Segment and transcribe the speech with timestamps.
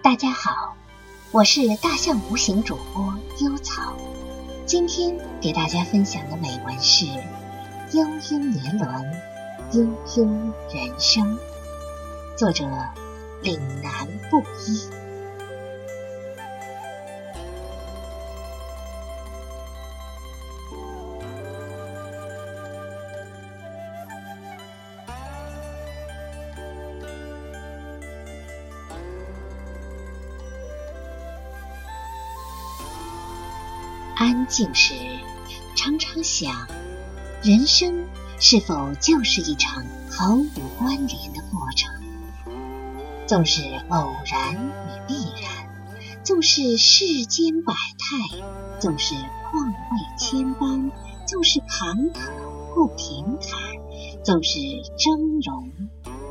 [0.00, 0.76] 大家好，
[1.32, 3.96] 我是大象无形主播幽草。
[4.64, 7.04] 今天给大家分享的美文是
[7.92, 9.12] 《悠悠年轮，
[9.72, 9.82] 悠
[10.16, 10.24] 悠
[10.72, 11.36] 人生》，
[12.36, 12.64] 作者
[13.42, 14.88] 岭南布衣。
[34.18, 34.94] 安静时，
[35.76, 36.66] 常常想，
[37.40, 38.04] 人生
[38.40, 41.88] 是否就是一场毫无关联的过程？
[43.28, 48.44] 纵是偶然与必然，纵是世间百态，
[48.80, 49.14] 纵是
[49.52, 50.90] 况味千般，
[51.24, 53.60] 纵是坎坷或平坦，
[54.24, 54.58] 纵是
[54.96, 55.70] 峥嵘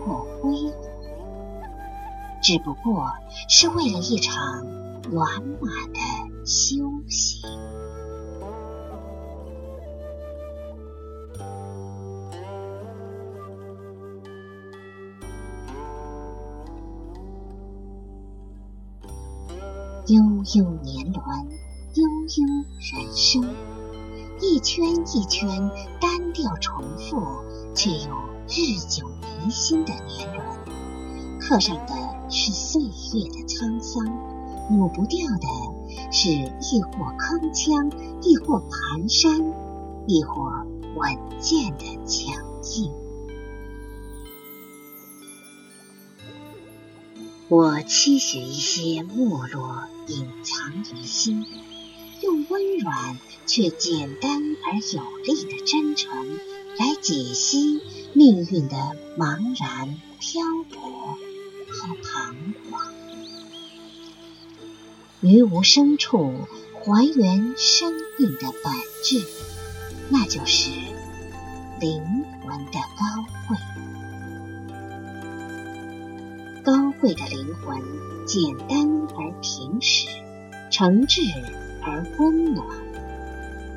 [0.06, 0.74] 或辉煌，
[2.42, 3.14] 只不过
[3.48, 4.66] 是为了一场
[5.10, 6.76] 圆满的修
[7.08, 7.67] 行。
[20.08, 20.22] 悠
[20.56, 21.24] 悠年轮，
[21.96, 22.46] 悠悠
[22.80, 23.44] 人生，
[24.40, 25.50] 一圈一圈
[26.00, 27.22] 单调重复
[27.76, 28.16] 却又
[28.48, 29.06] 日久
[29.44, 30.46] 弥新的年轮，
[31.42, 31.94] 刻上的
[32.30, 34.06] 是岁月的沧桑，
[34.70, 37.92] 抹不掉的是亦或铿锵，
[38.22, 39.54] 亦或蹒跚，
[40.08, 40.46] 亦或
[40.96, 42.34] 稳健的强
[42.78, 43.07] 硬。
[47.50, 51.46] 我期许一些没落隐藏于心，
[52.22, 56.38] 用温软却简单而有力的真诚
[56.78, 57.82] 来解析
[58.12, 58.76] 命运的
[59.18, 61.18] 茫然漂泊
[61.70, 62.94] 和彷徨，
[65.22, 66.34] 于无声处
[66.84, 68.74] 还原生命的本
[69.04, 69.26] 质，
[70.10, 70.70] 那就是
[71.80, 73.17] 灵魂的高
[77.00, 77.82] 慧的灵魂，
[78.26, 80.08] 简单而平实，
[80.72, 81.22] 诚挚
[81.82, 82.66] 而温暖。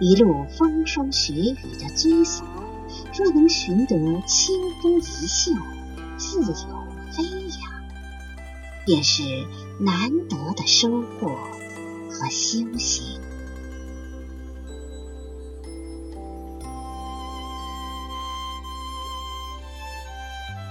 [0.01, 2.47] 一路风霜雪雨的追索，
[3.15, 5.53] 若能寻得清风一袖，
[6.17, 6.69] 自由
[7.13, 7.23] 飞
[7.61, 7.85] 扬，
[8.87, 9.23] 便是
[9.79, 11.29] 难得的收获
[12.11, 13.21] 和修行。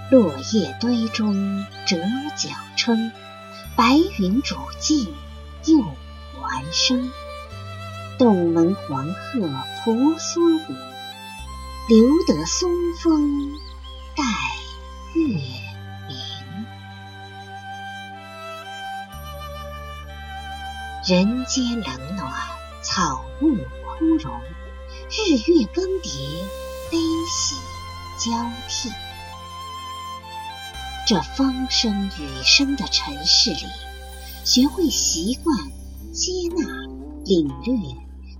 [0.09, 1.97] 落叶堆中折
[2.35, 3.11] 角撑，
[3.75, 5.13] 白云煮尽
[5.65, 5.83] 又
[6.41, 7.11] 还生。
[8.17, 9.39] 洞门黄鹤
[9.83, 10.75] 婆娑舞，
[11.87, 12.71] 留得松
[13.01, 13.51] 风
[14.15, 14.23] 带
[15.13, 16.65] 月明。
[21.07, 22.33] 人间冷暖，
[22.81, 24.41] 草木枯荣，
[25.11, 26.09] 日月更迭，
[26.89, 26.97] 悲
[27.29, 27.55] 喜
[28.17, 28.31] 交
[28.67, 28.89] 替。
[31.09, 33.65] 这风声雨声的尘世里，
[34.45, 35.57] 学会习惯、
[36.13, 36.63] 接纳、
[37.25, 37.75] 领略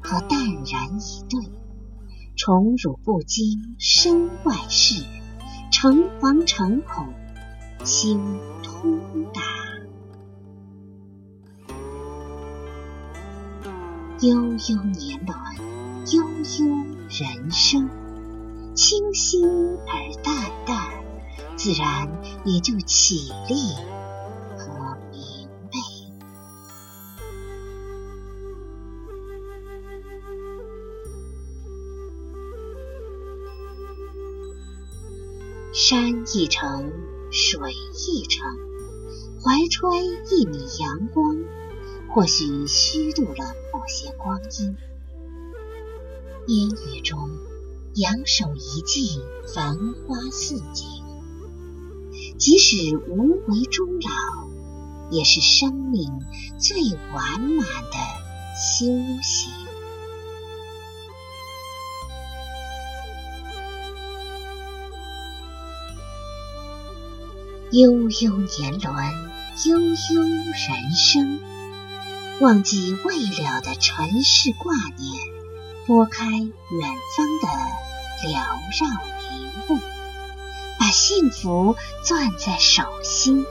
[0.03, 1.51] 和淡然以对，
[2.35, 5.03] 宠辱不惊身外事，
[5.71, 7.11] 诚惶诚恐
[7.83, 8.19] 心
[8.61, 8.99] 通
[9.33, 9.41] 达。
[14.19, 15.35] 悠悠年轮，
[16.13, 16.75] 悠悠
[17.09, 17.89] 人生，
[18.75, 20.35] 清新而淡
[20.67, 20.78] 淡。
[21.59, 22.09] 自然
[22.45, 23.73] 也就起立
[24.57, 25.77] 和明媚。
[35.73, 36.93] 山一程，
[37.29, 37.73] 水
[38.07, 38.47] 一程，
[39.43, 41.35] 怀揣一米阳光，
[42.15, 44.77] 或许虚度了某些光阴。
[46.47, 47.29] 烟雨中，
[47.95, 49.19] 仰首一记
[49.53, 49.75] 繁
[50.07, 50.98] 花似锦。
[52.39, 54.47] 即使无为终老，
[55.11, 56.09] 也是生命
[56.57, 56.81] 最
[57.13, 57.97] 完满的
[58.55, 58.85] 修
[59.21, 59.51] 行。
[67.71, 69.13] 悠悠年轮，
[69.65, 71.39] 悠悠人生，
[72.39, 75.21] 忘记未了的尘世挂念，
[75.85, 76.49] 拨开远
[77.17, 77.47] 方的
[78.29, 78.39] 缭
[78.79, 78.87] 绕
[79.19, 79.98] 迷雾。
[80.89, 83.45] 把幸福攥在手心，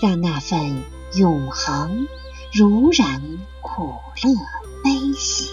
[0.00, 0.82] 让那份
[1.14, 2.08] 永恒
[2.52, 3.22] 如然
[3.60, 3.94] 苦
[4.24, 4.34] 乐
[4.82, 5.52] 悲喜，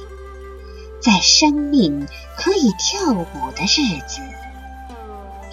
[0.99, 4.19] 在生命可以跳舞的日子，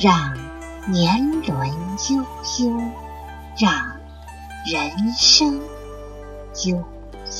[0.01, 0.39] 让
[0.91, 1.69] 年轮
[2.09, 2.25] 悠
[2.59, 2.81] 悠，
[3.59, 3.99] 让
[4.65, 5.61] 人生
[6.65, 6.83] 悠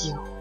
[0.05, 0.36] 悠。